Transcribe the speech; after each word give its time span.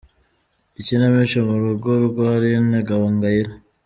Ikinamico 0.79 1.39
mu 1.47 1.55
rugo 1.63 1.89
rwa 2.07 2.27
Aline 2.35 2.79
Gahongayire. 2.87 3.53